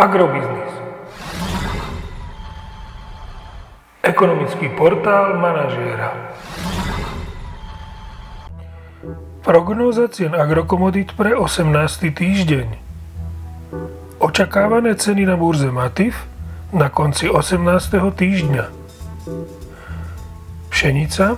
[0.00, 0.72] Agrobiznis.
[4.00, 6.16] Ekonomický portál manažéra.
[9.44, 12.16] Prognóza cien agrokomodít pre 18.
[12.16, 12.68] týždeň.
[14.24, 16.24] Očakávané ceny na burze Matif
[16.72, 17.60] na konci 18.
[18.16, 18.72] týždňa.
[20.72, 21.36] Pšenica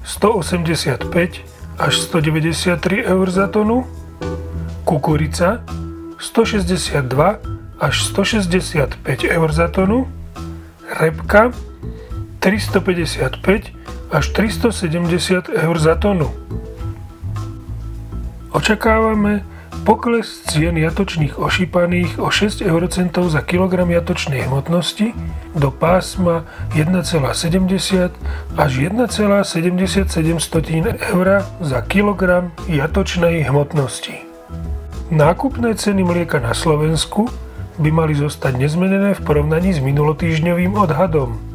[0.00, 3.84] 185 až 193 eur za tonu,
[4.88, 5.60] kukurica
[6.16, 7.51] 162
[7.82, 10.06] až 165 eur za tonu,
[10.86, 11.50] repka
[12.38, 13.74] 355
[14.14, 16.30] až 370 eur za tonu.
[18.54, 19.42] Očakávame
[19.82, 25.10] pokles cien jatočných ošípaných o 6 eurocentov za kilogram jatočnej hmotnosti
[25.58, 26.46] do pásma
[26.78, 28.14] 1,70
[28.54, 30.22] až 1,77
[31.10, 31.26] eur
[31.58, 34.22] za kilogram jatočnej hmotnosti.
[35.10, 37.26] Nákupné ceny mlieka na Slovensku
[37.78, 41.52] by mali zostať nezmenené v porovnaní s minulotýžňovým odhadom.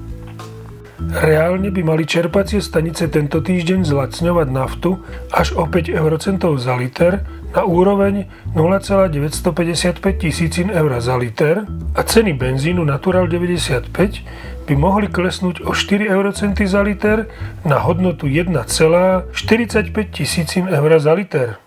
[0.98, 4.98] Reálne by mali čerpacie stanice tento týždeň zlacňovať naftu
[5.30, 7.22] až o 5 eurocentov za liter
[7.54, 8.26] na úroveň
[8.58, 13.94] 0,955 tisícin eur za liter a ceny benzínu Natural 95
[14.68, 17.30] by mohli klesnúť o 4 eurocenty za liter
[17.62, 19.32] na hodnotu 1,45
[20.12, 21.67] tisícin eur za liter.